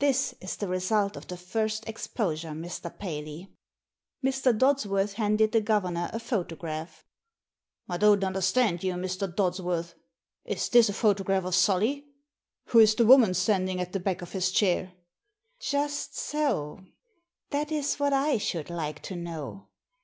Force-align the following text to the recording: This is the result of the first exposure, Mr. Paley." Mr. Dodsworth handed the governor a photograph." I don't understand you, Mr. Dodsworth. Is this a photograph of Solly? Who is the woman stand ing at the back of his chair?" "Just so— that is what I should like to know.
This 0.00 0.34
is 0.40 0.56
the 0.56 0.66
result 0.66 1.16
of 1.16 1.28
the 1.28 1.36
first 1.36 1.88
exposure, 1.88 2.48
Mr. 2.50 2.92
Paley." 2.98 3.54
Mr. 4.20 4.52
Dodsworth 4.52 5.12
handed 5.12 5.52
the 5.52 5.60
governor 5.60 6.10
a 6.12 6.18
photograph." 6.18 7.04
I 7.88 7.96
don't 7.96 8.24
understand 8.24 8.82
you, 8.82 8.94
Mr. 8.94 9.32
Dodsworth. 9.32 9.94
Is 10.44 10.68
this 10.70 10.88
a 10.88 10.92
photograph 10.92 11.44
of 11.44 11.54
Solly? 11.54 12.04
Who 12.70 12.80
is 12.80 12.96
the 12.96 13.06
woman 13.06 13.32
stand 13.32 13.68
ing 13.68 13.80
at 13.80 13.92
the 13.92 14.00
back 14.00 14.22
of 14.22 14.32
his 14.32 14.50
chair?" 14.50 14.92
"Just 15.70 16.18
so— 16.18 16.80
that 17.50 17.70
is 17.70 17.94
what 18.00 18.12
I 18.12 18.38
should 18.38 18.70
like 18.70 19.00
to 19.02 19.14
know. 19.14 19.68